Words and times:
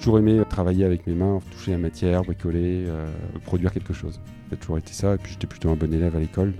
toujours 0.00 0.18
aimé 0.18 0.40
travailler 0.48 0.84
avec 0.84 1.06
mes 1.06 1.14
mains, 1.14 1.40
toucher 1.52 1.72
la 1.72 1.78
matière, 1.78 2.22
bricoler, 2.22 2.86
euh, 2.88 3.06
produire 3.44 3.72
quelque 3.72 3.92
chose. 3.92 4.20
A 4.50 4.56
toujours 4.56 4.78
été 4.78 4.92
ça. 4.92 5.14
Et 5.14 5.18
puis 5.18 5.32
j'étais 5.32 5.46
plutôt 5.46 5.70
un 5.70 5.76
bon 5.76 5.92
élève 5.92 6.16
à 6.16 6.20
l'école. 6.20 6.54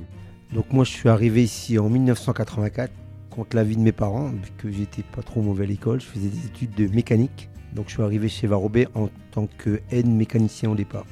donc. 0.52 0.70
Moi 0.72 0.84
je 0.84 0.90
suis 0.90 1.08
arrivé 1.08 1.42
ici 1.42 1.78
en 1.78 1.88
1984 1.88 2.92
contre 3.30 3.56
l'avis 3.56 3.76
de 3.76 3.80
mes 3.80 3.92
parents, 3.92 4.28
vu 4.28 4.50
que 4.58 4.70
j'étais 4.70 5.02
pas 5.02 5.22
trop 5.22 5.40
mauvais 5.40 5.64
à 5.64 5.66
l'école, 5.66 6.00
je 6.00 6.06
faisais 6.06 6.28
des 6.28 6.46
études 6.46 6.74
de 6.74 6.86
mécanique. 6.88 7.48
Donc 7.72 7.86
je 7.86 7.94
suis 7.94 8.02
arrivé 8.02 8.28
chez 8.28 8.46
Varobé 8.46 8.88
en 8.94 9.08
tant 9.30 9.46
qu'aide 9.46 10.08
mécanicien 10.08 10.70
au 10.70 10.74
départ. 10.74 11.06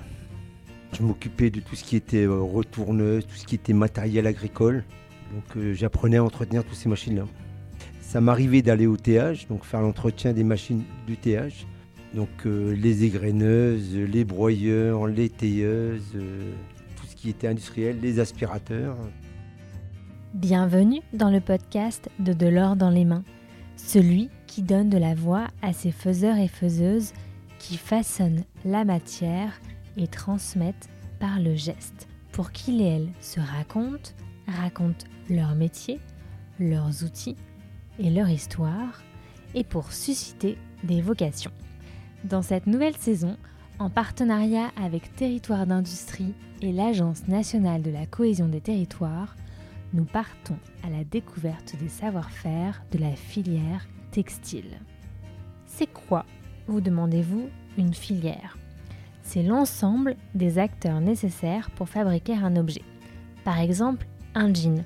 Je 0.93 1.03
m'occupais 1.03 1.50
de 1.50 1.61
tout 1.61 1.76
ce 1.76 1.85
qui 1.85 1.96
était 1.96 2.26
euh, 2.26 2.40
retourneuse, 2.40 3.26
tout 3.26 3.36
ce 3.36 3.46
qui 3.46 3.54
était 3.54 3.72
matériel 3.72 4.26
agricole. 4.26 4.85
Donc 5.35 5.57
euh, 5.57 5.72
j'apprenais 5.72 6.17
à 6.17 6.25
entretenir 6.25 6.64
toutes 6.64 6.76
ces 6.76 6.89
machines-là. 6.89 7.25
Ça 8.00 8.21
m'arrivait 8.21 8.63
d'aller 8.63 8.86
au 8.86 8.96
TH, 8.96 9.46
donc 9.49 9.64
faire 9.64 9.81
l'entretien 9.81 10.32
des 10.32 10.45
machines 10.45 10.82
du 11.07 11.17
TH. 11.17 11.67
Donc 12.14 12.46
euh, 12.46 12.75
les 12.75 13.04
égraineuses, 13.04 13.94
les 13.94 14.25
broyeurs, 14.25 15.07
les 15.07 15.29
tailleuses, 15.29 16.12
euh, 16.14 16.53
tout 16.96 17.07
ce 17.07 17.14
qui 17.14 17.29
était 17.29 17.49
industriel, 17.49 18.00
les 18.00 18.18
aspirateurs. 18.18 18.96
Bienvenue 20.32 21.00
dans 21.13 21.30
le 21.30 21.40
podcast 21.40 22.08
de 22.18 22.32
De 22.32 22.46
l'or 22.46 22.76
dans 22.76 22.90
les 22.90 23.04
mains, 23.04 23.25
celui 23.76 24.30
qui 24.46 24.63
donne 24.63 24.89
de 24.89 24.99
la 24.99 25.14
voix 25.14 25.49
à 25.61 25.72
ces 25.72 25.93
faiseurs 25.93 26.39
et 26.39 26.49
faiseuses 26.49 27.13
qui 27.58 27.76
façonnent 27.76 28.44
la 28.64 28.85
matière 28.85 29.61
et 29.96 30.07
transmettent 30.07 30.88
par 31.18 31.40
le 31.40 31.57
geste, 31.57 32.08
pour 32.33 32.52
qu'ils 32.52 32.80
et 32.80 32.84
elles 32.84 33.08
se 33.20 33.41
racontent, 33.41 34.12
racontent 34.47 35.06
leur 35.28 35.55
métier, 35.55 35.98
leurs 36.58 37.05
outils 37.05 37.36
et 37.98 38.11
leur 38.11 38.28
histoire, 38.28 39.02
et 39.55 39.64
pour 39.64 39.92
susciter 39.92 40.56
des 40.84 41.02
vocations. 41.02 41.50
Dans 42.24 42.42
cette 42.42 42.66
nouvelle 42.66 42.97
saison, 42.97 43.36
en 43.78 43.91
partenariat 43.91 44.72
avec 44.83 45.14
Territoire 45.14 45.69
d'Industrie 45.69 46.34
et 46.61 46.72
l'Agence 46.72 47.28
nationale 47.28 47.80
de 47.80 47.92
la 47.92 48.06
cohésion 48.06 48.48
des 48.48 48.61
territoires, 48.61 49.36
nous 49.94 50.05
partons 50.05 50.58
à 50.83 50.91
la 50.91 51.05
découverte 51.05 51.77
des 51.80 51.89
savoir-faire 51.89 52.83
de 52.91 52.98
la 52.98 53.12
filière 53.12 53.86
textile. 54.11 54.80
C'est 55.66 55.86
quoi, 55.86 56.27
vous 56.66 56.80
demandez-vous, 56.80 57.48
une 57.78 57.94
filière? 57.94 58.58
C'est 59.22 59.44
l'ensemble 59.44 60.16
des 60.34 60.58
acteurs 60.58 61.00
nécessaires 61.00 61.70
pour 61.70 61.89
fabriquer 61.89 62.34
un 62.34 62.56
objet. 62.56 62.83
Par 63.44 63.61
exemple, 63.61 64.08
un 64.34 64.52
jean. 64.52 64.84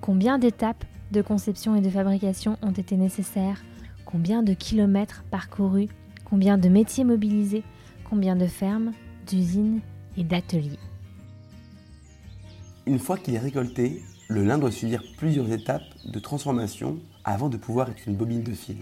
Combien 0.00 0.38
d'étapes 0.38 0.86
de 1.12 1.20
conception 1.20 1.76
et 1.76 1.82
de 1.82 1.90
fabrication 1.90 2.56
ont 2.62 2.72
été 2.72 2.96
nécessaires? 2.96 3.62
Combien 4.06 4.42
de 4.42 4.54
kilomètres 4.54 5.24
parcourus 5.30 5.88
Combien 6.30 6.58
de 6.58 6.68
métiers 6.68 7.02
mobilisés 7.02 7.64
Combien 8.08 8.36
de 8.36 8.46
fermes, 8.46 8.92
d'usines 9.26 9.80
et 10.16 10.22
d'ateliers 10.22 10.78
Une 12.86 13.00
fois 13.00 13.18
qu'il 13.18 13.34
est 13.34 13.40
récolté, 13.40 14.00
le 14.28 14.44
lin 14.44 14.56
doit 14.56 14.70
subir 14.70 15.02
plusieurs 15.18 15.50
étapes 15.50 15.82
de 16.04 16.20
transformation 16.20 17.00
avant 17.24 17.48
de 17.48 17.56
pouvoir 17.56 17.90
être 17.90 18.06
une 18.06 18.14
bobine 18.14 18.44
de 18.44 18.52
fil. 18.52 18.76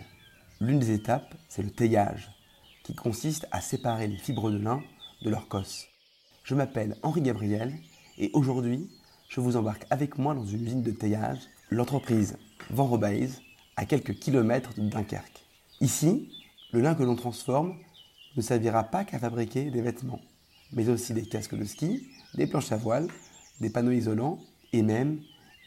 L'une 0.60 0.78
des 0.78 0.90
étapes, 0.90 1.34
c'est 1.48 1.62
le 1.62 1.70
teillage, 1.70 2.30
qui 2.84 2.94
consiste 2.94 3.48
à 3.50 3.62
séparer 3.62 4.08
les 4.08 4.18
fibres 4.18 4.50
de 4.50 4.58
lin 4.58 4.82
de 5.22 5.30
leur 5.30 5.48
cosse. 5.48 5.86
Je 6.44 6.54
m'appelle 6.54 6.96
Henri 7.02 7.22
Gabriel 7.22 7.72
et 8.18 8.30
aujourd'hui, 8.34 8.90
je 9.30 9.40
vous 9.40 9.56
embarque 9.56 9.86
avec 9.88 10.18
moi 10.18 10.34
dans 10.34 10.44
une 10.44 10.66
usine 10.66 10.82
de 10.82 10.90
teillage, 10.90 11.40
l'entreprise 11.70 12.36
Van 12.68 12.84
Robaise, 12.84 13.40
à 13.76 13.86
quelques 13.86 14.18
kilomètres 14.18 14.74
de 14.74 14.86
Dunkerque. 14.86 15.46
Ici, 15.80 16.28
le 16.72 16.80
lin 16.80 16.94
que 16.94 17.02
l'on 17.02 17.16
transforme 17.16 17.74
ne 18.36 18.42
servira 18.42 18.84
pas 18.84 19.04
qu'à 19.04 19.18
fabriquer 19.18 19.70
des 19.70 19.80
vêtements, 19.80 20.20
mais 20.72 20.88
aussi 20.88 21.14
des 21.14 21.22
casques 21.22 21.56
de 21.56 21.64
ski, 21.64 22.06
des 22.34 22.46
planches 22.46 22.72
à 22.72 22.76
voile, 22.76 23.08
des 23.60 23.70
panneaux 23.70 23.92
isolants 23.92 24.38
et 24.72 24.82
même 24.82 25.20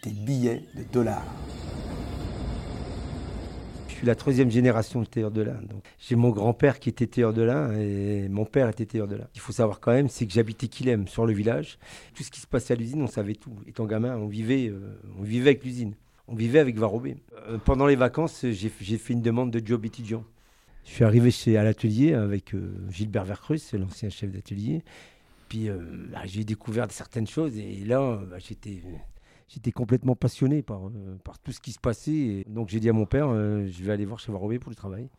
des 0.04 0.12
billets 0.12 0.64
de 0.76 0.84
dollars. 0.84 1.26
Je 3.88 3.96
suis 3.96 4.06
la 4.06 4.16
troisième 4.16 4.52
génération 4.52 5.02
de 5.02 5.06
tailleur 5.06 5.32
de 5.32 5.42
lin. 5.42 5.60
J'ai 6.00 6.16
mon 6.16 6.30
grand-père 6.30 6.80
qui 6.80 6.90
était 6.90 7.08
tailleur 7.08 7.34
de 7.34 7.42
lin 7.42 7.72
et 7.74 8.28
mon 8.30 8.46
père 8.46 8.70
était 8.70 8.86
tailleur 8.86 9.08
de 9.08 9.16
lin. 9.16 9.28
Il 9.34 9.42
faut 9.42 9.52
savoir 9.52 9.80
quand 9.80 9.92
même, 9.92 10.08
c'est 10.08 10.28
que 10.28 10.34
j'habitais 10.34 10.68
Quilem, 10.68 11.08
sur 11.08 11.26
le 11.26 11.34
village. 11.34 11.80
Tout 12.14 12.24
ce 12.24 12.30
qui 12.30 12.40
se 12.40 12.48
passait 12.48 12.74
à 12.74 12.78
l'usine, 12.78 13.02
on 13.02 13.08
savait 13.08 13.36
tout. 13.36 13.56
Étant 13.68 13.86
gamin, 13.86 14.18
on 14.18 14.28
vivait, 14.28 14.68
euh, 14.70 15.00
on 15.20 15.24
vivait 15.24 15.50
avec 15.50 15.64
l'usine. 15.64 15.96
On 16.28 16.36
vivait 16.36 16.60
avec 16.60 16.78
Varobé. 16.78 17.18
Euh, 17.48 17.58
pendant 17.58 17.88
les 17.88 17.96
vacances, 17.96 18.46
j'ai 18.46 18.70
fait 18.70 19.14
une 19.14 19.22
demande 19.22 19.52
de 19.52 19.66
job 19.66 19.84
étudiant. 19.86 20.24
Je 20.86 20.92
suis 20.92 21.04
arrivé 21.04 21.32
chez, 21.32 21.58
à 21.58 21.64
l'atelier 21.64 22.14
avec 22.14 22.54
euh, 22.54 22.74
Gilbert 22.90 23.26
Vercruz, 23.26 23.60
c'est 23.60 23.78
l'ancien 23.78 24.10
chef 24.10 24.32
d'atelier. 24.32 24.84
Puis 25.48 25.70
euh, 25.70 25.78
bah, 26.12 26.22
j'ai 26.26 26.44
découvert 26.44 26.92
certaines 26.92 27.28
choses 27.28 27.58
et 27.58 27.84
là, 27.86 28.20
bah, 28.30 28.38
j'étais, 28.40 28.82
j'étais 29.48 29.72
complètement 29.72 30.16
passionné 30.16 30.62
par, 30.62 30.88
euh, 30.88 31.18
par 31.24 31.40
tout 31.40 31.52
ce 31.52 31.60
qui 31.60 31.72
se 31.72 31.80
passait. 31.80 32.46
Donc 32.48 32.70
j'ai 32.70 32.80
dit 32.80 32.90
à 32.90 32.94
mon 32.94 33.06
père, 33.06 33.30
je 33.30 33.84
vais 33.84 33.92
aller 33.92 34.06
voir 34.06 34.20
chez 34.20 34.32
Varobé 34.32 34.60
pour 34.60 34.70
le 34.70 34.76
travail. 34.76 35.10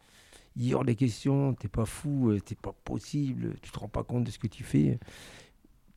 Il 0.57 0.67
y 0.67 0.75
hors 0.75 0.85
des 0.85 0.97
questions, 0.97 1.55
t'es 1.55 1.69
pas 1.69 1.87
fou, 1.87 2.39
t'es 2.45 2.55
pas 2.55 2.75
possible, 2.85 3.55
tu 3.63 3.71
te 3.71 3.79
rends 3.79 3.89
pas 3.89 4.05
compte 4.05 4.25
de 4.25 4.31
ce 4.31 4.39
que 4.39 4.49
tu 4.49 4.65
fais. 4.65 4.99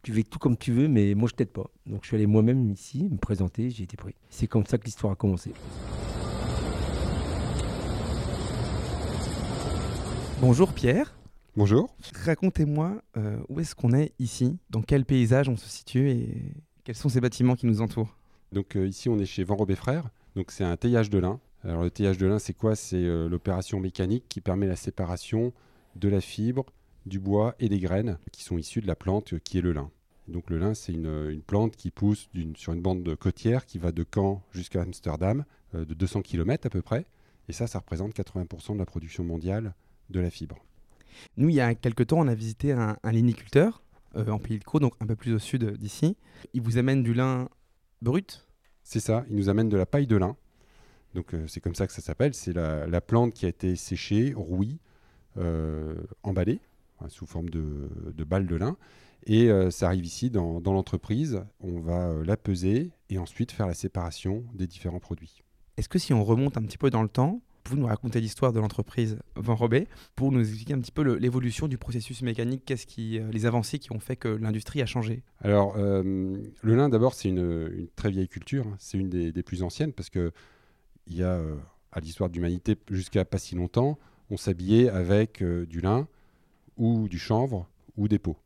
Tu 0.01 0.13
fais 0.13 0.23
tout 0.23 0.37
comme 0.37 0.55
tu 0.55 0.71
veux, 0.71 0.87
mais 0.87 1.15
moi 1.15 1.27
je 1.27 1.33
t'aide 1.33 1.49
pas. 1.49 1.69
Donc 1.87 2.03
je 2.03 2.07
suis 2.07 2.15
allé 2.15 2.27
moi-même 2.27 2.69
ici 2.71 3.09
me 3.09 3.17
présenter, 3.17 3.71
j'ai 3.71 3.83
été 3.83 3.97
pris. 3.97 4.13
C'est 4.29 4.47
comme 4.47 4.65
ça 4.65 4.77
que 4.77 4.85
l'histoire 4.85 5.13
a 5.13 5.15
commencé. 5.15 5.51
Bonjour 10.41 10.73
Pierre, 10.73 11.15
Bonjour. 11.55 11.95
racontez-moi 12.25 13.01
euh, 13.17 13.37
où 13.49 13.59
est-ce 13.59 13.73
qu'on 13.75 13.93
est 13.93 14.13
ici, 14.19 14.57
dans 14.69 14.81
quel 14.81 15.05
paysage 15.05 15.47
on 15.49 15.55
se 15.55 15.67
situe 15.69 16.09
et 16.11 16.53
quels 16.83 16.95
sont 16.95 17.09
ces 17.09 17.21
bâtiments 17.21 17.55
qui 17.55 17.65
nous 17.65 17.81
entourent? 17.81 18.17
Donc 18.51 18.75
euh, 18.75 18.87
ici, 18.87 19.09
on 19.09 19.17
est 19.17 19.25
chez 19.25 19.43
Van 19.43 19.55
Robé 19.55 19.75
Frères. 19.75 20.09
Donc 20.35 20.51
c'est 20.51 20.63
un 20.63 20.75
teillage 20.77 21.09
de 21.09 21.17
lin. 21.17 21.39
Alors 21.63 21.83
le 21.83 21.89
teillage 21.89 22.17
de 22.17 22.27
lin, 22.27 22.39
c'est 22.39 22.53
quoi? 22.53 22.75
C'est 22.75 22.97
euh, 22.97 23.27
l'opération 23.29 23.79
mécanique 23.79 24.25
qui 24.29 24.41
permet 24.41 24.67
la 24.67 24.75
séparation 24.75 25.53
de 25.95 26.09
la 26.09 26.21
fibre, 26.21 26.65
du 27.05 27.19
bois 27.19 27.55
et 27.59 27.69
des 27.69 27.79
graines 27.79 28.17
qui 28.31 28.43
sont 28.43 28.57
issues 28.57 28.81
de 28.81 28.87
la 28.87 28.95
plante 28.95 29.39
qui 29.39 29.57
est 29.57 29.61
le 29.61 29.71
lin. 29.71 29.89
Donc 30.27 30.49
le 30.49 30.57
lin, 30.57 30.73
c'est 30.73 30.91
une, 30.91 31.29
une 31.29 31.41
plante 31.41 31.75
qui 31.75 31.91
pousse 31.91 32.29
sur 32.55 32.73
une 32.73 32.81
bande 32.81 33.15
côtière 33.15 33.65
qui 33.65 33.77
va 33.77 33.91
de 33.91 34.05
Caen 34.13 34.41
jusqu'à 34.51 34.81
Amsterdam, 34.81 35.45
euh, 35.73 35.85
de 35.85 35.93
200 35.93 36.21
km 36.21 36.67
à 36.67 36.69
peu 36.69 36.81
près. 36.81 37.05
Et 37.47 37.53
ça, 37.53 37.67
ça 37.67 37.79
représente 37.79 38.13
80% 38.15 38.73
de 38.73 38.79
la 38.79 38.85
production 38.85 39.23
mondiale 39.23 39.73
de 40.09 40.19
la 40.19 40.29
fibre. 40.29 40.57
Nous, 41.37 41.49
il 41.49 41.55
y 41.55 41.61
a 41.61 41.75
quelques 41.75 42.07
temps, 42.07 42.19
on 42.19 42.27
a 42.27 42.35
visité 42.35 42.71
un, 42.71 42.97
un 43.01 43.11
liniculteur 43.11 43.81
euh, 44.15 44.29
en 44.29 44.39
Pays 44.39 44.59
de 44.59 44.63
Caux, 44.63 44.79
donc 44.79 44.93
un 44.99 45.05
peu 45.05 45.15
plus 45.15 45.33
au 45.33 45.39
sud 45.39 45.77
d'ici. 45.77 46.17
Il 46.53 46.61
vous 46.61 46.77
amène 46.77 47.03
du 47.03 47.13
lin 47.13 47.49
brut? 48.01 48.45
C'est 48.83 48.99
ça, 48.99 49.25
il 49.29 49.35
nous 49.35 49.49
amène 49.49 49.69
de 49.69 49.77
la 49.77 49.85
paille 49.85 50.07
de 50.07 50.17
lin. 50.17 50.35
Donc 51.13 51.33
euh, 51.33 51.47
c'est 51.47 51.61
comme 51.61 51.75
ça 51.75 51.87
que 51.87 51.93
ça 51.93 52.01
s'appelle. 52.01 52.33
C'est 52.33 52.53
la, 52.53 52.85
la 52.85 53.01
plante 53.01 53.33
qui 53.33 53.45
a 53.45 53.49
été 53.49 53.75
séchée, 53.75 54.33
rouille, 54.35 54.79
euh, 55.37 55.95
emballée 56.23 56.59
hein, 56.99 57.07
sous 57.09 57.25
forme 57.25 57.49
de, 57.49 57.89
de 58.13 58.23
balles 58.23 58.47
de 58.47 58.55
lin. 58.55 58.77
Et 59.25 59.49
euh, 59.49 59.71
ça 59.71 59.87
arrive 59.87 60.05
ici 60.05 60.29
dans, 60.29 60.61
dans 60.61 60.73
l'entreprise. 60.73 61.43
On 61.61 61.79
va 61.79 62.09
euh, 62.09 62.23
la 62.23 62.37
peser 62.37 62.91
et 63.09 63.17
ensuite 63.17 63.51
faire 63.51 63.65
la 63.65 63.73
séparation 63.73 64.43
des 64.53 64.67
différents 64.67 64.99
produits. 64.99 65.41
Est-ce 65.77 65.89
que 65.89 65.97
si 65.97 66.13
on 66.13 66.23
remonte 66.23 66.57
un 66.57 66.61
petit 66.61 66.77
peu 66.77 66.89
dans 66.89 67.01
le 67.01 67.09
temps, 67.09 67.41
vous 67.69 67.77
nous 67.77 67.87
racontez 67.87 68.21
l'histoire 68.21 68.53
de 68.53 68.59
l'entreprise 68.59 69.17
Van 69.35 69.55
Robé 69.55 69.87
pour 70.15 70.31
nous 70.31 70.39
expliquer 70.39 70.73
un 70.73 70.79
petit 70.79 70.91
peu 70.91 71.01
l'évolution 71.15 71.67
du 71.67 71.77
processus 71.77 72.21
mécanique, 72.21 72.63
qu'est-ce 72.65 72.85
qui, 72.85 73.19
euh, 73.19 73.29
les 73.31 73.45
avancées 73.45 73.79
qui 73.79 73.91
ont 73.91 73.99
fait 73.99 74.15
que 74.15 74.27
l'industrie 74.27 74.81
a 74.81 74.85
changé? 74.85 75.23
Alors, 75.39 75.75
euh, 75.77 76.37
le 76.61 76.75
lin, 76.75 76.89
d'abord, 76.89 77.13
c'est 77.13 77.29
une, 77.29 77.87
très 77.95 78.11
vieille 78.11 78.27
culture. 78.27 78.67
hein. 78.67 78.75
C'est 78.79 78.97
une 78.97 79.09
des, 79.09 79.43
plus 79.43 79.63
anciennes 79.63 79.93
parce 79.93 80.09
que 80.09 80.31
il 81.07 81.17
y 81.17 81.23
a, 81.23 81.33
euh, 81.33 81.55
à 81.91 81.99
l'histoire 81.99 82.29
de 82.29 82.35
l'humanité, 82.35 82.77
jusqu'à 82.89 83.25
pas 83.25 83.37
si 83.37 83.55
longtemps, 83.55 83.99
on 84.29 84.37
s'habillait 84.37 84.89
avec 84.89 85.43
du 85.43 85.81
lin 85.81 86.07
ou 86.77 87.07
du 87.07 87.19
chanvre 87.19 87.69
ou 87.95 88.07
des 88.07 88.17
peaux. 88.17 88.37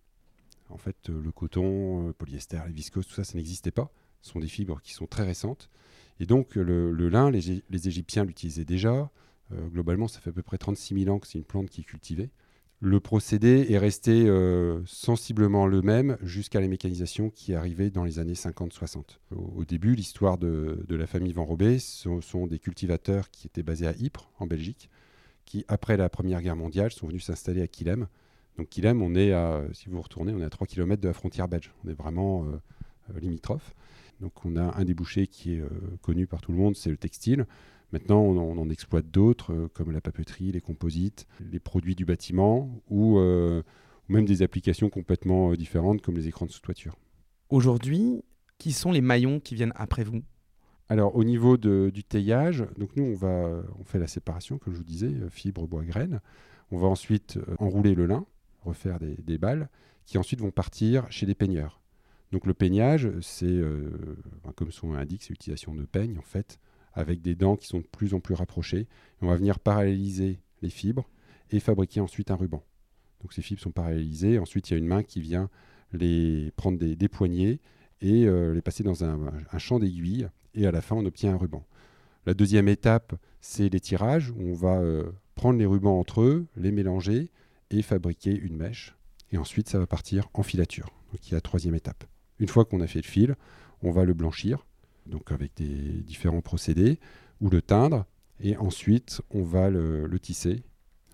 En 0.70 0.78
fait, 0.78 1.08
le 1.08 1.32
coton, 1.32 2.08
le 2.08 2.14
polyester, 2.14 2.60
les 2.68 2.74
viscoses, 2.74 3.08
tout 3.08 3.14
ça, 3.14 3.24
ça 3.24 3.38
n'existait 3.38 3.72
pas. 3.72 3.92
Sont 4.22 4.40
des 4.40 4.48
fibres 4.48 4.82
qui 4.82 4.94
sont 4.94 5.08
très 5.08 5.24
récentes. 5.24 5.70
Et 6.20 6.26
donc, 6.26 6.56
le, 6.56 6.92
lin, 7.10 7.32
les, 7.32 7.88
Égyptiens 7.88 8.26
l'utilisaient 8.26 8.66
déjà. 8.66 9.10
Euh, 9.52 9.68
globalement, 9.70 10.08
ça 10.08 10.20
fait 10.20 10.30
à 10.30 10.34
peu 10.34 10.44
près 10.44 10.58
36 10.58 11.04
000 11.04 11.16
ans 11.16 11.20
que 11.20 11.28
c'est 11.28 11.38
une 11.38 11.46
plante 11.46 11.70
qui 11.70 11.82
est 11.82 11.86
cultivée. 11.86 12.30
Le 12.82 13.02
procédé 13.02 13.66
est 13.70 13.78
resté 13.78 14.26
euh, 14.30 14.82
sensiblement 14.86 15.68
le 15.68 15.82
même 15.82 16.18
jusqu'à 16.22 16.62
la 16.62 16.68
mécanisation 16.70 17.30
qui 17.30 17.52
est 17.52 17.56
arrivée 17.56 17.90
dans 17.90 18.06
les 18.06 18.20
années 18.20 18.34
50-60. 18.34 19.20
Au, 19.36 19.66
début, 19.66 19.96
l'histoire 19.96 20.38
de, 20.38 20.86
la 20.88 21.06
famille 21.06 21.34
Van 21.34 21.44
Robé 21.44 21.80
ce 21.80 22.22
sont 22.22 22.48
des 22.48 22.58
cultivateurs 22.58 23.32
qui 23.32 23.48
étaient 23.48 23.64
basés 23.64 23.86
à 23.86 23.94
Ypres, 24.00 24.32
en 24.40 24.48
Belgique, 24.48 24.90
qui, 25.44 25.66
après 25.68 25.98
la 25.98 26.08
Première 26.08 26.42
Guerre 26.42 26.56
mondiale, 26.56 26.92
sont 26.92 27.08
venus 27.08 27.26
s'installer 27.26 27.62
à 27.62 27.68
Quilem. 27.68 28.08
Donc 28.58 28.70
Quilem, 28.70 29.02
on 29.02 29.14
est 29.14 29.34
à, 29.34 29.62
si 29.74 29.90
vous 29.90 30.02
retournez, 30.02 30.32
on 30.32 30.40
est 30.40 30.46
à 30.46 30.50
3 30.50 30.66
km 30.66 31.02
de 31.02 31.08
la 31.10 31.14
frontière 31.14 31.50
belge. 31.50 31.74
On 31.84 31.90
est 31.90 31.94
vraiment 31.94 32.46
euh, 32.46 33.20
limitrophe. 33.20 33.76
Donc 34.20 34.46
on 34.46 34.56
a 34.56 34.78
un 34.78 34.84
débouché 34.84 35.28
qui 35.28 35.56
est 35.56 35.62
euh, 35.62 35.70
connu 36.02 36.28
par 36.28 36.42
tout 36.42 36.52
le 36.52 36.58
monde, 36.58 36.76
c'est 36.76 36.90
le 36.90 36.98
textile. 36.98 37.46
Maintenant, 37.92 38.22
on, 38.22 38.58
en 38.58 38.70
exploite 38.70 39.10
d'autres, 39.10 39.68
comme 39.74 39.92
la 39.92 40.02
papeterie, 40.02 40.52
les 40.52 40.62
composites, 40.62 41.26
les 41.52 41.60
produits 41.60 41.96
du 41.96 42.06
bâtiment 42.06 42.84
ou, 42.88 43.18
ou 43.18 43.64
même 44.10 44.26
des 44.26 44.44
applications 44.44 44.92
complètement 44.92 45.54
différentes 45.54 46.04
comme 46.04 46.16
les 46.16 46.28
écrans 46.28 46.46
de 46.46 46.52
sous-toiture. 46.52 46.96
Aujourd'hui, 47.50 48.22
qui 48.60 48.74
sont 48.74 48.92
les 48.92 49.02
maillons 49.02 49.40
qui 49.40 49.56
viennent 49.56 49.74
après 49.76 50.04
vous? 50.04 50.22
Alors 50.88 51.16
au 51.16 51.24
niveau 51.24 51.58
du 51.58 52.04
teillage, 52.04 52.64
donc 52.78 52.96
nous 52.96 53.06
on 53.06 53.16
va 53.16 53.64
on 53.80 53.84
fait 53.84 53.98
la 53.98 54.06
séparation 54.06 54.60
comme 54.60 54.74
je 54.74 54.78
vous 54.78 54.84
disais, 54.84 55.12
fibre, 55.32 55.68
bois, 55.68 55.84
graines. 55.84 56.22
On 56.70 56.78
va 56.78 56.86
ensuite 56.86 57.40
enrouler 57.58 57.96
le 57.96 58.06
lin, 58.06 58.28
refaire 58.62 59.00
des 59.00 59.38
balles 59.40 59.68
qui 60.06 60.18
ensuite 60.18 60.42
vont 60.42 60.52
partir 60.52 61.06
chez 61.12 61.26
les 61.28 61.36
peigneurs. 61.36 61.79
Donc 62.32 62.46
le 62.46 62.54
peignage, 62.54 63.10
c'est, 63.22 63.46
euh, 63.46 63.90
comme 64.56 64.72
son 64.72 64.88
nom 64.88 64.94
l'indique, 64.94 65.24
c'est 65.24 65.32
l'utilisation 65.32 65.74
de 65.74 65.84
peigne 65.84 66.18
en 66.18 66.24
fait, 66.24 66.60
avec 66.94 67.22
des 67.22 67.36
dents 67.36 67.56
qui 67.56 67.68
sont 67.68 67.80
de 67.80 67.88
plus 67.88 68.14
en 68.14 68.20
plus 68.20 68.36
rapprochées. 68.36 68.88
on 69.22 69.28
va 69.28 69.36
venir 69.36 69.60
paralléliser 69.60 70.40
les 70.62 70.70
fibres 70.70 71.10
et 71.52 71.60
fabriquer 71.60 72.02
ensuite 72.02 72.32
un 72.32 72.36
ruban. 72.36 72.64
Donc 73.22 73.34
ces 73.34 73.42
fibres 73.42 73.62
sont 73.62 73.72
parallélisées. 73.72 74.38
Ensuite, 74.40 74.70
il 74.70 74.74
y 74.74 74.76
a 74.76 74.80
une 74.80 74.88
main 74.88 75.04
qui 75.04 75.22
vient 75.22 75.50
les 75.92 76.52
prendre 76.56 76.78
des, 76.78 77.08
poignées 77.08 77.60
et 78.02 78.28
euh, 78.28 78.54
les 78.54 78.62
passer 78.62 78.84
dans 78.84 79.04
un, 79.04 79.32
champ 79.58 79.80
d'aiguilles. 79.80 80.30
Et 80.54 80.68
à 80.68 80.72
la 80.72 80.82
fin, 80.82 80.96
on 80.96 81.06
obtient 81.06 81.34
un 81.34 81.38
ruban. 81.38 81.66
La 82.26 82.34
deuxième 82.34 82.68
étape, 82.68 83.16
c'est 83.42 83.70
les 83.70 83.80
tirages, 83.80 84.32
où 84.32 84.42
on 84.42 84.54
va 84.54 84.80
euh, 84.80 85.12
prendre 85.36 85.58
les 85.58 85.66
rubans 85.66 86.00
entre 86.00 86.22
eux, 86.22 86.46
les 86.56 86.72
mélanger 86.72 87.32
et 87.72 87.82
fabriquer 87.82 88.36
une 88.36 88.58
mèche 88.58 88.96
et 89.32 89.38
ensuite, 89.38 89.70
ça 89.70 89.80
va 89.80 89.88
partir 89.88 90.28
en 90.34 90.44
filature. 90.44 90.90
Donc, 91.12 91.28
il 91.28 91.32
y 91.32 91.34
a 91.34 91.38
la 91.38 91.42
troisième 91.42 91.76
étape. 91.76 92.04
Une 92.40 92.48
fois 92.48 92.66
qu'on 92.66 92.82
a 92.82 92.88
fait 92.88 93.02
le 93.02 93.08
fil, 93.08 93.36
on 93.82 93.92
va 93.92 94.06
le 94.06 94.14
blanchir, 94.14 94.66
donc 95.06 95.32
avec 95.32 95.52
des 95.56 96.02
différents 96.04 96.42
procédés, 96.42 97.00
ou 97.42 97.50
le 97.50 97.62
teindre, 97.62 98.06
et 98.42 98.58
ensuite, 98.58 99.22
on 99.32 99.44
va 99.44 99.70
le 99.70 100.20
tisser 100.20 100.64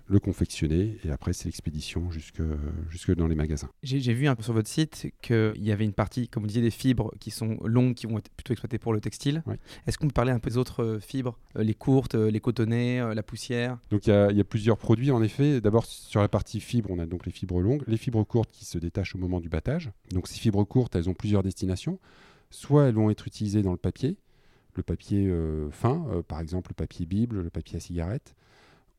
le 0.08 0.20
confectionner 0.20 0.98
et 1.04 1.12
après 1.12 1.34
c'est 1.34 1.46
l'expédition 1.46 2.12
jusque, 2.12 2.42
jusque 2.90 3.14
dans 3.16 3.28
les 3.28 3.36
magasins. 3.36 3.70
J'ai 3.84 4.14
vu 4.14 4.28
un 4.28 4.36
peu 4.36 4.44
sur 4.44 4.54
votre 4.54 4.68
site 4.68 5.12
qu'il 5.22 5.54
y 5.58 5.72
avait 5.72 5.86
une 5.86 5.94
partie, 5.94 6.28
comme 6.28 6.44
vous 6.44 6.48
disiez, 6.48 6.62
des 6.62 6.72
fibres 6.72 7.12
qui 7.20 7.32
sont 7.32 7.58
longues, 7.64 7.96
qui 7.96 8.06
vont 8.06 8.18
être 8.18 8.30
plutôt 8.30 8.54
exploitées 8.54 8.78
pour 8.78 8.94
le 8.94 9.02
textile. 9.02 9.44
Est-ce 9.88 9.98
qu'on 9.98 10.08
peut 10.08 10.14
parler 10.14 10.32
un 10.32 10.40
peu 10.40 10.50
des 10.50 10.58
autres 10.58 10.84
euh, 10.84 11.00
fibres, 11.00 11.38
euh, 11.58 11.64
les 11.64 11.74
courtes, 11.74 12.16
euh, 12.16 12.30
les 12.30 12.40
cotonnées, 12.40 13.00
la 13.14 13.24
poussière? 13.24 13.78
Donc 13.90 14.08
il 14.08 14.12
y, 14.12 14.42
a 14.42 14.44
plusieurs 14.44 14.78
produits 14.78 15.12
en 15.12 15.22
effet. 15.24 15.62
D'abord 15.62 15.86
sur 15.86 16.22
la 16.22 16.28
partie 16.28 16.60
fibre, 16.60 16.90
on 16.92 17.00
a 17.00 17.06
donc 17.06 17.26
les 17.26 17.32
fibres 17.32 17.60
longues, 17.60 17.84
les 17.88 17.98
fibres 17.98 18.24
courtes 18.24 18.52
qui 18.52 18.66
se 18.66 18.78
détachent 18.78 19.16
au 19.16 19.18
moment 19.18 19.40
du 19.40 19.50
battage. 19.50 19.92
Donc 20.12 20.28
ces 20.28 20.38
fibres 20.38 20.64
courtes, 20.64 20.96
elles 20.96 21.10
ont 21.10 21.14
plusieurs 21.14 21.44
destinations. 21.44 22.00
Soit 22.52 22.86
elles 22.86 22.96
vont 22.96 23.10
être 23.10 23.28
utilisées 23.28 23.64
dans 23.64 23.72
le 23.72 23.78
papier, 23.78 24.18
le 24.76 24.84
papier 24.84 25.34
fin, 25.72 26.06
par 26.28 26.40
exemple 26.40 26.72
le 26.72 26.76
papier 26.76 27.06
Bible, 27.06 27.42
le 27.42 27.50
papier 27.50 27.78
à 27.78 27.80
cigarette 27.80 28.36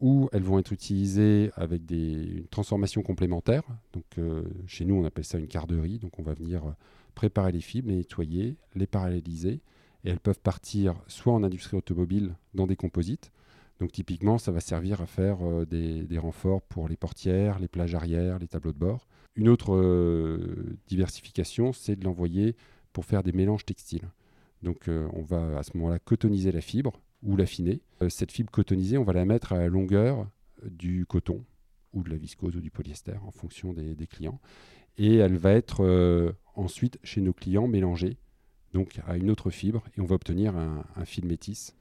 ou 0.01 0.29
elles 0.33 0.43
vont 0.43 0.59
être 0.59 0.73
utilisées 0.73 1.51
avec 1.55 1.83
une 1.91 2.47
transformation 2.49 3.03
complémentaire. 3.03 3.63
Donc, 3.93 4.05
euh, 4.19 4.43
chez 4.67 4.85
nous, 4.85 4.95
on 4.95 5.05
appelle 5.05 5.25
ça 5.25 5.39
une 5.39 5.49
carderie. 5.49 5.99
Donc, 5.99 6.19
on 6.19 6.23
va 6.23 6.35
venir 6.35 6.67
euh, 6.67 6.73
préparer 7.15 7.53
les 7.53 7.61
fibres, 7.61 7.89
les 7.89 7.97
nettoyer, 7.97 8.57
les 8.75 8.87
paralléliser. 8.87 9.61
Et 10.05 10.11
elles 10.11 10.21
peuvent 10.21 10.41
partir 10.41 10.95
soit 11.07 11.33
en 11.33 11.43
industrie 11.43 11.77
automobile 11.77 12.35
dans 12.55 12.67
des 12.67 12.77
composites. 12.77 13.33
Donc, 13.81 13.93
typiquement, 13.93 14.39
ça 14.39 14.53
va 14.53 14.61
servir 14.61 15.01
à 15.01 15.07
faire 15.07 15.39
euh, 15.43 15.65
des, 15.65 16.19
renforts 16.19 16.63
pour 16.63 16.89
les 16.89 16.97
portières, 16.97 17.59
les 17.59 17.69
plages 17.69 17.95
arrière, 17.95 18.39
les 18.39 18.49
tableaux 18.49 18.73
de 18.73 18.79
bord. 18.79 19.09
Une 19.35 19.49
autre 19.51 20.39
diversification, 20.87 21.75
c'est 21.75 21.95
de 21.95 22.05
l'envoyer 22.07 22.57
pour 22.95 23.05
faire 23.05 23.23
des 23.23 23.33
mélanges 23.33 23.67
textiles. 23.67 24.09
Donc, 24.63 24.89
on 24.89 25.21
va 25.21 25.59
à 25.59 25.63
ce 25.63 25.77
moment-là 25.77 25.99
cotoniser 25.99 26.53
la 26.53 26.63
fibre 26.63 27.03
ou 27.23 27.37
l'affiner. 27.37 27.81
Euh, 28.03 28.09
cette 28.09 28.33
fibre 28.33 28.51
cotonisée, 28.51 28.99
on 28.99 29.05
va 29.05 29.13
la 29.13 29.25
mettre 29.25 29.53
à 29.53 29.59
la 29.59 29.69
longueur 29.69 30.29
du 30.65 31.07
coton 31.07 31.45
ou 31.93 32.03
de 32.03 32.11
la 32.11 32.17
viscose 32.17 32.57
ou 32.57 32.61
du 32.61 32.71
polyester 32.71 33.17
en 33.27 33.31
fonction 33.31 33.73
des, 33.73 34.07
clients. 34.07 34.41
Et 34.99 35.17
elle 35.17 35.37
va 35.37 35.53
être 35.53 35.85
euh, 35.85 36.33
ensuite 36.55 36.99
chez 37.03 37.21
nos 37.21 37.33
clients 37.33 37.69
mélangée 37.69 38.17
donc 38.77 39.01
à 39.07 39.17
une 39.17 39.31
autre 39.31 39.51
fibre 39.51 39.85
et 39.97 40.01
on 40.01 40.05
va 40.05 40.17
obtenir 40.17 40.55
un, 40.57 41.05
fil 41.05 41.27
métis. 41.27 41.75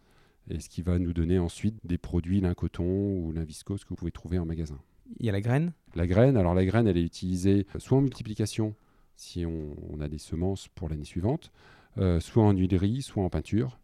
Et 0.49 0.59
ce 0.59 0.69
qui 0.69 0.81
va 0.81 0.97
nous 0.99 1.11
donner 1.11 1.39
ensuite 1.39 1.75
des 1.83 1.97
produits 1.97 2.39
lin 2.39 2.53
coton 2.53 3.17
ou 3.17 3.31
lin 3.33 3.43
viscose 3.43 3.83
que 3.83 3.89
vous 3.89 3.95
pouvez 3.95 4.11
trouver 4.11 4.39
en 4.39 4.45
magasin. 4.45 4.79
Il 5.19 5.25
y 5.25 5.29
a 5.29 5.31
la 5.31 5.41
graine? 5.41 5.73
La 5.95 6.07
graine, 6.07 6.37
alors 6.37 6.53
la 6.53 6.65
graine, 6.65 6.87
elle 6.87 6.97
est 6.97 7.03
utilisée 7.03 7.65
soit 7.79 7.97
en 7.97 8.01
multiplication, 8.01 8.75
si 9.17 9.45
on, 9.45 9.99
a 9.99 10.07
des 10.07 10.17
semences 10.17 10.67
pour 10.69 10.89
l'année 10.89 11.05
suivante, 11.05 11.51
euh, 11.97 12.19
soit 12.19 12.43
en 12.43 12.51
huilerie, 12.51 13.01
soit 13.01 13.23
en 13.23 13.29
peinture. 13.29 13.77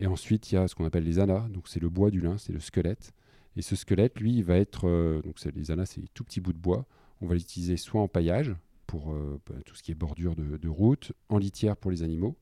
Et 0.00 0.06
ensuite, 0.06 0.50
il 0.50 0.54
y 0.54 0.58
a 0.58 0.66
ce 0.66 0.74
qu'on 0.74 0.86
appelle 0.86 1.04
les 1.04 1.18
anas, 1.18 1.46
donc 1.50 1.68
c'est 1.68 1.80
le 1.80 1.90
bois 1.90 2.10
du 2.10 2.20
lin, 2.20 2.38
c'est 2.38 2.52
le 2.52 2.60
squelette. 2.60 3.12
Et 3.56 3.62
ce 3.62 3.76
squelette, 3.76 4.18
lui, 4.18 4.36
il 4.36 4.44
va 4.44 4.56
être. 4.56 4.88
Euh, 4.88 5.20
donc 5.22 5.36
les 5.54 5.70
anas, 5.70 5.86
c'est 5.86 6.00
des 6.00 6.08
tout 6.14 6.24
petits 6.24 6.40
bouts 6.40 6.54
de 6.54 6.58
bois. 6.58 6.86
On 7.20 7.26
va 7.26 7.34
l'utiliser 7.34 7.76
soit 7.76 8.00
en 8.00 8.08
paillage, 8.08 8.54
pour 8.86 9.12
euh, 9.12 9.38
bah, 9.46 9.56
tout 9.66 9.74
ce 9.74 9.82
qui 9.82 9.92
est 9.92 9.94
bordure 9.94 10.34
de, 10.34 10.68
route, 10.68 11.12
en 11.28 11.36
litière 11.36 11.76
pour 11.76 11.90
les 11.90 12.02
animaux, 12.02 12.34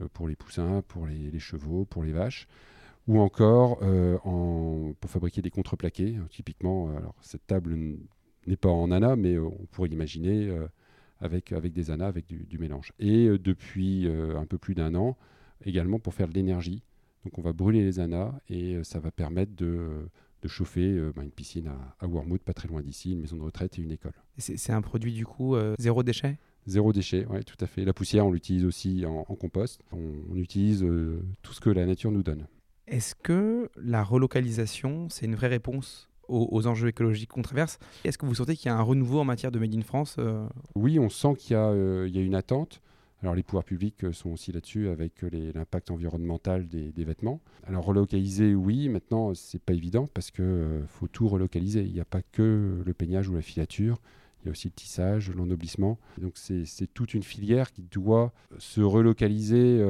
euh, 0.00 0.08
pour 0.12 0.28
les 0.28 0.36
poussins, 0.36 0.82
pour 0.86 1.06
les, 1.06 1.38
chevaux, 1.38 1.86
pour 1.86 2.02
les 2.04 2.12
vaches, 2.12 2.46
ou 3.08 3.18
encore 3.20 3.82
en, 3.82 4.92
pour 5.00 5.10
fabriquer 5.10 5.40
des 5.40 5.50
contreplaqués. 5.50 6.18
Typiquement, 6.30 6.94
alors 6.94 7.14
cette 7.22 7.46
table 7.46 7.76
n'est 8.46 8.56
pas 8.56 8.68
en 8.68 8.90
anas, 8.90 9.16
mais 9.16 9.38
on 9.38 9.66
pourrait 9.70 9.88
l'imaginer 9.88 10.56
avec, 11.20 11.50
avec 11.50 11.72
des 11.72 11.90
anas, 11.90 12.06
avec 12.06 12.26
du 12.26 12.58
mélange. 12.58 12.92
Et 13.00 13.26
depuis 13.38 14.06
un 14.06 14.46
peu 14.46 14.56
plus 14.56 14.76
d'un 14.76 14.94
an, 14.94 15.16
également 15.64 15.98
pour 15.98 16.14
faire 16.14 16.28
de 16.28 16.34
l'énergie. 16.34 16.82
Donc 17.24 17.38
on 17.38 17.42
va 17.42 17.52
brûler 17.52 17.82
les 17.82 18.00
anas 18.00 18.32
et 18.48 18.74
euh, 18.74 18.84
ça 18.84 18.98
va 18.98 19.10
permettre 19.10 19.54
de, 19.54 19.66
euh, 19.66 20.08
de 20.42 20.48
chauffer 20.48 20.92
euh, 20.92 21.12
bah, 21.14 21.22
une 21.22 21.30
piscine 21.30 21.68
à, 21.68 22.04
à, 22.04 22.08
pas 22.44 22.54
très 22.54 22.68
loin 22.68 22.82
d'ici, 22.82 23.12
une 23.12 23.20
maison 23.20 23.36
de 23.36 23.42
retraite 23.42 23.78
et 23.78 23.82
une 23.82 23.92
école. 23.92 24.14
C'est 24.38 24.72
un 24.72 24.82
produit 24.82 25.12
du 25.12 25.26
coup 25.26 25.56
zéro 25.78 26.02
déchet? 26.02 26.38
Zéro 26.66 26.92
déchet, 26.92 27.26
oui, 27.28 27.44
tout 27.44 27.56
à 27.60 27.66
fait. 27.66 27.84
La 27.84 27.92
poussière, 27.92 28.24
on 28.26 28.30
l'utilise 28.30 28.64
aussi 28.64 29.04
en, 29.04 29.24
compost. 29.24 29.80
On, 29.92 30.36
utilise 30.36 30.86
tout 31.42 31.52
ce 31.52 31.60
que 31.60 31.70
la 31.70 31.86
nature 31.86 32.12
nous 32.12 32.22
donne. 32.22 32.46
Est-ce 32.86 33.14
que 33.14 33.68
la 33.76 34.02
relocalisation, 34.02 35.08
c'est 35.08 35.26
une 35.26 35.34
vraie 35.34 35.48
réponse 35.48 36.08
aux, 36.28 36.66
enjeux 36.66 36.88
écologiques 36.88 37.30
qu'on 37.30 37.42
traverse 37.42 37.78
Est-ce 38.04 38.16
que 38.16 38.26
vous 38.26 38.36
sentez 38.36 38.56
qu'il 38.56 38.66
y 38.66 38.68
a 38.70 38.76
un 38.76 38.82
renouveau 38.82 39.20
en 39.20 39.24
matière 39.24 39.50
de 39.50 39.58
Made 39.58 39.74
in 39.74 39.82
France 39.82 40.16
Oui, 40.76 40.98
on 40.98 41.08
sent 41.08 41.34
qu'il 41.36 41.56
y, 41.56 41.60
y, 41.60 42.18
a 42.18 42.22
une 42.22 42.34
attente. 42.34 42.80
Alors 43.22 43.36
les 43.36 43.44
pouvoirs 43.44 43.64
publics 43.64 44.04
euh, 44.04 44.12
sont 44.12 44.30
aussi 44.30 44.50
là-dessus 44.50 44.88
avec 44.88 45.22
euh, 45.22 45.52
l'impact 45.54 45.90
environnemental 45.90 46.66
des, 46.66 47.04
vêtements. 47.04 47.40
Alors 47.64 47.84
relocaliser, 47.84 48.54
oui, 48.54 48.88
maintenant 48.88 49.32
c'est 49.34 49.62
pas 49.62 49.74
évident 49.74 50.08
parce 50.12 50.30
qu'il 50.30 50.44
euh, 50.44 50.86
faut 50.88 51.06
tout 51.06 51.28
relocaliser. 51.28 51.84
Il 51.84 51.92
n'y 51.92 52.00
a 52.00 52.04
pas 52.04 52.22
que 52.22 52.82
le 52.84 52.94
peignage 52.94 53.28
ou 53.28 53.34
la 53.34 53.42
filature, 53.42 54.00
il 54.40 54.46
y 54.46 54.48
a 54.48 54.50
aussi 54.50 54.68
le 54.68 54.72
tissage, 54.72 55.30
l'ennoblissement. 55.30 56.00
Donc 56.18 56.32
c'est 56.36 56.92
toute 56.92 57.14
une 57.14 57.22
filière 57.22 57.70
qui 57.70 57.82
doit 57.82 58.32
se 58.58 58.80
relocaliser. 58.80 59.80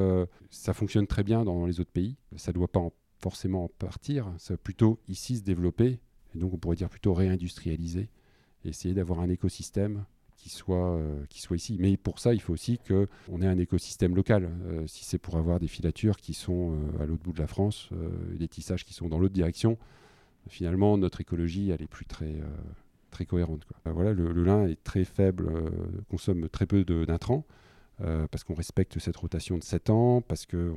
ça 0.50 0.74
fonctionne 0.74 1.06
très 1.06 1.22
bien 1.22 1.42
dans 1.44 1.64
les 1.64 1.80
autres 1.80 1.90
pays. 1.90 2.16
Ça 2.36 2.52
ne 2.52 2.56
doit 2.56 2.68
pas 2.68 2.86
forcément 3.18 3.64
en 3.64 3.68
partir. 3.68 4.30
Ça 4.36 4.52
va 4.52 4.58
plutôt 4.58 5.00
ici 5.08 5.38
se 5.38 5.42
développer. 5.42 6.00
Et 6.34 6.38
donc 6.38 6.52
on 6.52 6.58
pourrait 6.58 6.76
dire 6.76 6.90
plutôt 6.90 7.14
réindustrialiser. 7.14 8.10
essayer 8.66 8.92
d'avoir 8.92 9.20
un 9.20 9.30
écosystème 9.30 10.04
qui 10.42 10.48
soit, 10.48 10.96
euh, 10.96 11.24
soit 11.30 11.56
ici. 11.56 11.76
Mais 11.78 11.96
pour 11.96 12.18
ça, 12.18 12.34
il 12.34 12.40
faut 12.40 12.52
aussi 12.52 12.80
qu'on 12.80 13.42
ait 13.42 13.46
un 13.46 13.58
écosystème 13.58 14.16
local. 14.16 14.50
Euh, 14.66 14.84
si 14.88 15.04
c'est 15.04 15.18
pour 15.18 15.36
avoir 15.36 15.60
des 15.60 15.68
filatures 15.68 16.16
qui 16.16 16.34
sont 16.34 16.72
euh, 16.72 17.02
à 17.02 17.06
l'autre 17.06 17.22
bout 17.22 17.32
de 17.32 17.38
la 17.38 17.46
France, 17.46 17.90
des 18.34 18.48
tissages 18.48 18.84
qui 18.84 18.92
sont 18.92 19.08
dans 19.08 19.20
l'autre 19.20 19.34
direction, 19.34 19.78
finalement, 20.48 20.98
notre 20.98 21.20
écologie, 21.20 21.70
elle 21.70 21.80
est 21.80 21.86
plus 21.86 22.06
très, 22.06 22.34
très 23.12 23.24
cohérente. 23.24 23.64
Quoi. 23.64 23.92
voilà, 23.92 24.12
le, 24.12 24.32
lin 24.32 24.66
est 24.66 24.82
très 24.82 25.04
faible, 25.04 25.48
consomme 26.10 26.48
très 26.48 26.66
peu 26.66 26.84
d'intrants. 26.84 27.46
parce 27.98 28.42
qu'on 28.42 28.54
respecte 28.54 28.98
cette 28.98 29.16
rotation 29.16 29.58
de 29.58 29.62
7 29.62 29.90
ans, 29.90 30.20
parce 30.22 30.46
que 30.46 30.74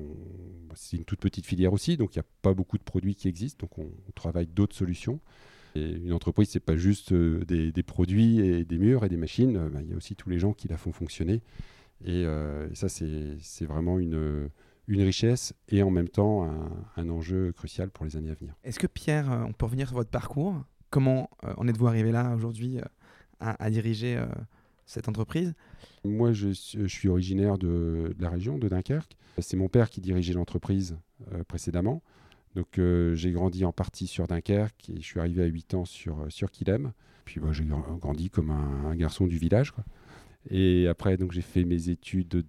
c'est 0.76 0.98
une 0.98 1.06
toute 1.06 1.20
petite 1.20 1.48
filière 1.48 1.74
aussi, 1.74 1.98
donc 1.98 2.16
il 2.16 2.20
n'y 2.20 2.24
a 2.24 2.30
pas 2.44 2.54
beaucoup 2.54 2.78
de 2.78 2.84
produits 2.84 3.16
qui 3.16 3.28
existent, 3.28 3.66
donc 3.66 3.80
on 3.80 4.12
travaille 4.14 4.48
d'autres 4.48 4.76
solutions 4.76 5.20
une 5.76 6.14
entreprise, 6.14 6.50
c'est 6.50 6.60
pas 6.60 6.78
juste 6.78 7.12
euh, 7.12 7.44
des, 7.46 7.84
produits 7.84 8.40
et 8.40 8.66
des 8.66 8.78
murs 8.78 9.04
et 9.04 9.10
des 9.10 9.18
machines. 9.18 9.58
Euh, 9.58 9.70
bah, 9.70 9.80
il 9.82 9.90
y 9.90 9.94
a 9.94 9.96
aussi 9.96 10.16
tous 10.16 10.30
les 10.30 10.40
gens 10.40 10.54
qui 10.54 10.68
la 10.68 10.78
font 10.78 10.92
fonctionner. 10.92 11.42
Et, 12.04 12.26
euh, 12.26 12.74
ça, 12.74 12.90
c'est 12.90 13.66
vraiment 13.66 14.00
une, 14.00 14.50
une 14.88 15.02
richesse 15.02 15.54
et 15.70 15.84
en 15.84 15.92
même 15.92 16.10
temps 16.10 16.44
un, 16.98 17.10
enjeu 17.10 17.52
crucial 17.52 17.90
pour 17.90 18.06
les 18.06 18.16
années 18.18 18.32
à 18.32 18.36
venir. 18.36 18.54
Est-ce 18.64 18.80
que 18.80 18.88
Pierre, 18.88 19.46
on 19.48 19.54
peut 19.54 19.66
revenir 19.66 19.88
sur 19.88 19.98
votre 19.98 20.10
parcours? 20.10 20.64
Comment 20.90 21.30
en 21.58 21.68
êtes-vous 21.68 21.88
arrivé 21.88 22.12
là 22.12 22.34
aujourd'hui 22.36 22.80
à, 23.40 23.70
diriger 23.70 24.24
cette 24.86 25.10
entreprise? 25.10 25.54
Moi, 26.04 26.34
je, 26.34 26.52
suis 26.52 27.10
originaire 27.10 27.58
de, 27.58 28.14
la 28.20 28.30
région, 28.30 28.58
de 28.58 28.68
Dunkerque. 28.68 29.18
C'est 29.40 29.58
mon 29.58 29.68
père 29.68 29.90
qui 29.90 30.02
dirigeait 30.02 30.34
l'entreprise 30.34 30.98
précédemment. 31.48 32.04
Donc 32.56 32.80
euh, 32.80 33.14
j'ai 33.16 33.32
grandi 33.32 33.66
en 33.66 33.74
partie 33.74 34.08
sur 34.08 34.28
Dunkerque 34.28 34.90
et 34.90 34.96
je 34.96 35.06
suis 35.06 35.20
arrivé 35.20 35.44
à 35.44 35.46
8 35.46 35.74
ans 35.74 35.86
sur, 35.86 36.22
euh, 36.22 36.30
sur 36.30 36.50
Quilem. 36.50 36.94
Puis 37.26 37.40
bah, 37.40 37.52
j'ai 37.52 37.66
grandi 37.66 38.30
comme 38.30 38.50
un, 38.50 38.96
garçon 38.96 39.28
du 39.28 39.38
village. 39.38 39.74
Et 40.50 40.88
après, 40.88 41.18
j'ai 41.32 41.42
fait 41.42 41.66
mes 41.66 41.90
études 41.90 42.46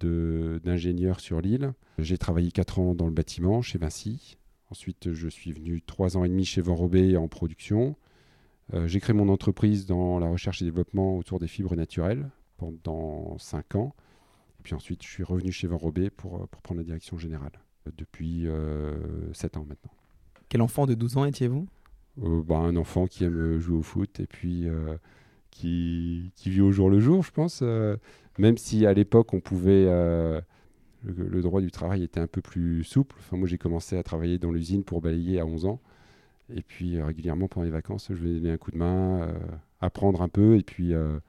d'ingénieur 0.63 1.19
sur 1.19 1.41
l'île. 1.41 1.73
J'ai 1.97 2.17
travaillé 2.17 2.51
4 2.51 2.79
ans 2.79 2.95
dans 2.95 3.07
le 3.07 3.11
bâtiment 3.11 3.61
chez 3.61 3.77
Vinci 3.77 4.37
Ensuite, 4.69 5.13
je 5.13 5.29
suis 5.29 5.53
venu 5.53 5.81
trois 5.81 6.17
ans 6.17 6.25
et 6.25 6.29
demi 6.29 6.43
chez 6.43 6.61
Van 6.61 6.75
Robé 6.75 7.15
en 7.15 7.29
production. 7.29 7.95
j'ai 8.85 8.99
créé 8.99 9.13
mon 9.15 9.29
entreprise 9.29 9.85
dans 9.85 10.19
la 10.19 10.27
recherche 10.27 10.61
et 10.61 10.65
développement 10.65 11.17
autour 11.17 11.39
des 11.39 11.47
fibres 11.47 11.75
naturelles 11.75 12.29
pendant 12.57 13.37
cinq 13.39 13.75
ans. 13.75 13.95
Et 14.59 14.63
puis 14.63 14.75
ensuite, 14.75 15.03
je 15.03 15.07
suis 15.07 15.23
revenu 15.23 15.53
chez 15.53 15.67
Van 15.67 15.77
Robé 15.77 16.09
pour, 16.09 16.49
pour 16.49 16.61
prendre 16.61 16.81
la 16.81 16.85
direction 16.85 17.17
générale 17.17 17.53
depuis 17.95 18.45
sept 19.33 19.55
ans 19.55 19.65
maintenant. 19.65 19.96
Quel 20.49 20.61
enfant 20.61 20.85
de 20.85 20.93
12 20.93 21.17
ans 21.17 21.25
étiez-vous? 21.25 21.67
Bah, 22.17 22.57
Un 22.57 22.75
enfant 22.75 23.07
qui 23.07 23.23
aime 23.23 23.59
jouer 23.59 23.77
au 23.77 23.83
foot 23.83 24.19
et 24.19 24.27
puis 24.27 24.67
qui, 25.51 26.31
qui, 26.35 26.49
vit 26.49 26.61
au 26.61 26.71
jour 26.71 26.89
le 26.89 26.99
jour, 26.99 27.23
je 27.23 27.31
pense. 27.31 27.63
même 28.37 28.57
si 28.57 28.85
à 28.85 28.93
l'époque, 28.93 29.33
on 29.33 29.39
pouvait 29.39 29.85
le, 31.03 31.41
droit 31.41 31.61
du 31.61 31.71
travail 31.71 32.03
était 32.03 32.19
un 32.19 32.27
peu 32.27 32.41
plus 32.41 32.83
souple. 32.83 33.15
Enfin, 33.19 33.37
moi, 33.37 33.47
j'ai 33.47 33.57
commencé 33.57 33.97
à 33.97 34.03
travailler 34.03 34.37
dans 34.37 34.51
l'usine 34.51 34.83
pour 34.83 35.01
balayer 35.01 35.39
à 35.39 35.45
11 35.45 35.65
ans. 35.65 35.79
Et 36.53 36.61
puis, 36.61 36.97
euh, 36.97 37.05
régulièrement, 37.05 37.47
pendant 37.47 37.65
les 37.65 37.71
vacances, 37.71 38.07
je 38.09 38.15
vais 38.15 38.33
donner 38.35 38.51
un 38.51 38.57
coup 38.57 38.71
de 38.71 38.77
main, 38.77 39.21
euh, 39.21 39.33
apprendre 39.81 40.21
un 40.21 40.29
peu. 40.29 40.57
Et 40.57 40.63
puis, 40.63 40.93
euh, 40.93 41.19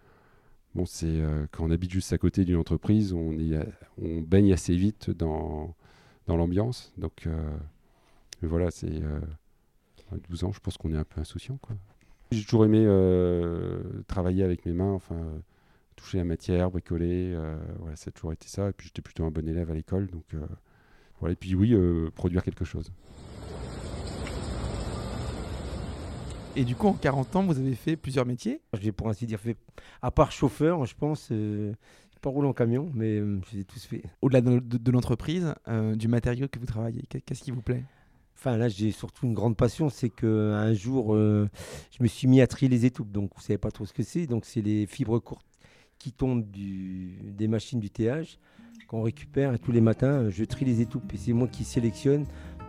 bon, 0.75 0.87
c'est 0.87 1.20
quand 1.52 1.66
on 1.66 1.70
habite 1.70 1.90
juste 1.90 2.12
à 2.12 2.18
côté 2.18 2.44
d'une 2.44 2.56
entreprise, 2.56 3.12
on 3.12 3.32
baigne 4.22 4.52
assez 4.52 4.76
vite 4.76 5.10
dans, 5.10 5.75
dans 6.26 6.37
l'ambiance. 6.37 6.92
Donc, 6.98 7.28
voilà, 8.47 8.71
c'est 8.71 9.02
12 10.28 10.45
ans, 10.45 10.52
je 10.52 10.61
pense 10.61 10.76
qu'on 10.76 10.92
est 10.92 10.97
un 10.97 11.04
peu 11.04 11.21
insouciant. 11.21 11.59
J'ai 12.30 12.45
toujours 12.45 12.64
aimé 12.64 12.87
travailler 14.07 14.45
avec 14.45 14.64
mes 14.66 14.73
mains. 14.73 14.92
Enfin 14.92 15.16
toucher 15.99 16.18
la 16.18 16.25
matière, 16.25 16.71
bricoler. 16.71 17.33
Euh, 17.35 17.57
voilà, 17.80 17.97
ça 17.97 18.09
a 18.09 18.12
toujours 18.12 18.33
été 18.33 18.49
ça. 18.49 18.68
Et 18.68 18.73
puis 18.73 18.87
j'étais 18.87 19.02
plutôt 19.02 19.25
un 19.25 19.30
bon 19.30 19.47
élève 19.47 19.71
à 19.71 19.75
l'école. 19.75 20.07
Donc 20.09 20.25
euh, 20.35 20.47
voilà. 21.21 21.35
Et 21.35 21.37
puis 21.37 21.54
oui, 21.54 21.75
euh, 21.75 22.11
produire 22.14 22.42
quelque 22.42 22.64
chose. 22.64 22.90
Et 26.57 26.64
du 26.64 26.75
coup, 26.75 26.88
en 26.88 26.95
40 26.95 27.37
ans, 27.37 27.45
vous 27.45 27.59
avez 27.59 27.75
fait 27.75 27.97
plusieurs 27.97 28.26
métiers? 28.26 28.61
J'ai 28.80 28.90
pour 28.90 29.09
ainsi 29.09 29.26
dire 29.26 29.38
fait, 29.38 29.57
à 30.02 30.11
part 30.11 30.33
chauffeur, 30.33 30.87
je 30.87 30.95
pense, 30.95 31.28
euh, 31.30 31.73
pas 32.21 32.30
roulé 32.30 32.49
en 32.49 32.52
camion, 32.52 32.90
mais 32.95 33.18
je 33.18 33.52
les 33.52 33.61
ai 33.61 33.64
tous 33.64 33.85
fait. 33.85 34.02
Au-delà 34.23 34.40
de, 34.40 34.90
l'entreprise, 34.90 35.54
du 35.95 36.09
matériau 36.09 36.49
que 36.49 36.59
vous 36.59 36.66
travaillez, 36.66 37.02
qu'est-ce 37.02 37.45
qui 37.45 37.52
vous 37.52 37.62
plaît? 37.62 37.85
Enfin, 38.38 38.57
là, 38.57 38.68
j'ai 38.68 38.92
surtout 38.92 39.26
une 39.26 39.35
grande 39.35 39.57
passion, 39.57 39.90
c'est 39.90 40.11
qu'un 40.11 40.73
jour, 40.73 41.16
je 41.16 41.49
me 42.00 42.07
suis 42.07 42.28
mis 42.28 42.40
à 42.40 42.47
trier 42.47 42.68
les 42.68 42.87
étoupes. 42.87 43.11
Donc, 43.11 43.33
vous 43.35 43.42
savez 43.42 43.59
pas 43.59 43.73
trop 43.73 43.85
ce 43.85 43.92
que 43.92 44.04
c'est. 44.04 44.26
Donc, 44.26 44.45
c'est 44.45 44.62
les 44.62 44.87
fibres 44.87 45.18
courtes 45.18 45.45
qui 45.99 46.12
tombent 46.12 46.49
du, 46.49 47.18
des 47.23 47.49
machines 47.49 47.80
du 47.80 47.90
théâtre 47.90 48.38
qu'on 48.88 49.02
récupère 49.02 49.52
et 49.52 49.59
tous 49.59 49.71
les 49.71 49.83
matins, 49.83 50.30
je 50.30 50.45
trie 50.45 50.64
les 50.64 50.80
étoupes 50.80 51.12
et 51.12 51.18
c'est 51.18 51.35
moi 51.35 51.47
qui 51.47 51.62
sélectionne 51.62 52.25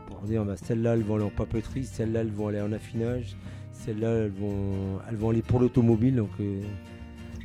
pour 0.07 0.21
dire 0.23 0.43
bah, 0.43 0.55
celles-là 0.57 0.93
elles 0.93 1.03
vont 1.03 1.15
aller 1.15 1.23
en 1.23 1.29
papeterie, 1.29 1.85
celles-là 1.85 2.21
elles 2.21 2.31
vont 2.31 2.49
aller 2.49 2.61
en 2.61 2.73
affinage, 2.73 3.37
celles-là 3.71 4.25
elles 4.25 4.31
vont, 4.31 4.99
elles 5.09 5.15
vont 5.15 5.29
aller 5.29 5.41
pour 5.41 5.61
l'automobile. 5.61 6.17
Donc 6.17 6.31
euh, 6.41 6.61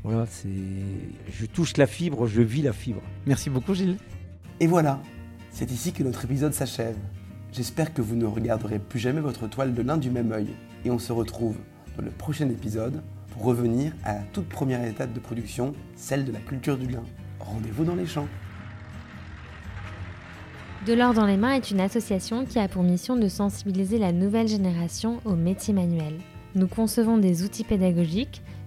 voilà, 0.03 0.27
c'est, 0.27 0.49
je 1.31 1.47
touche 1.47 1.77
la 1.77 1.87
fibre, 1.87 2.27
je 2.27 2.43
vis 2.43 2.63
la 2.63 2.73
fibre. 2.73 3.01
Merci 3.27 3.49
beaucoup 3.49 3.75
Gilles. 3.75 3.97
Et 4.59 4.67
voilà, 4.67 5.01
c'est 5.51 5.71
ici 5.71 5.93
que 5.93 6.03
notre 6.03 6.25
épisode 6.25 6.53
s'achève. 6.53 6.97
J'espère 7.57 7.95
que 7.95 8.03
vous 8.03 8.17
ne 8.17 8.27
regarderez 8.27 8.81
plus 8.81 8.99
jamais 8.99 9.21
votre 9.21 9.47
toile 9.47 9.75
de 9.75 9.83
lin 9.83 9.97
du 9.97 10.11
même 10.11 10.33
œil 10.33 10.49
et 10.85 10.91
on 10.91 10.99
se 10.99 11.13
retrouve 11.13 11.57
dans 11.97 12.03
le 12.03 12.11
prochain 12.11 12.49
épisode 12.49 13.01
pour 13.31 13.45
revenir 13.45 13.93
à 14.03 14.15
la 14.15 14.23
toute 14.33 14.49
première 14.49 14.85
étape 14.85 15.13
de 15.13 15.21
production, 15.21 15.73
celle 15.95 16.25
de 16.25 16.33
la 16.33 16.41
culture 16.41 16.77
du 16.77 16.89
lin. 16.89 17.05
Rendez-vous 17.39 17.85
dans 17.85 17.95
les 17.95 18.07
champs. 18.07 18.27
De 20.85 20.95
l'or 20.95 21.15
dans 21.15 21.27
les 21.27 21.37
mains 21.37 21.53
est 21.53 21.71
une 21.71 21.81
association 21.81 22.45
qui 22.45 22.59
a 22.59 22.67
pour 22.67 22.83
mission 22.83 23.15
de 23.15 23.29
sensibiliser 23.29 23.99
la 23.99 24.11
nouvelle 24.11 24.49
génération 24.49 25.21
aux 25.25 25.37
métiers 25.37 25.75
manuels. 25.75 26.19
Nous 26.57 26.67
concevons 26.67 27.19
des 27.19 27.45
outils 27.45 27.63
pédagogiques, 27.63 28.43